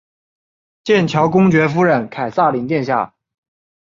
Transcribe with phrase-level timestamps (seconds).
[0.83, 3.13] 剑桥公爵夫人凯萨琳殿下。